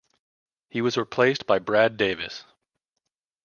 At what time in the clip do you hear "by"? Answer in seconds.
1.45-1.59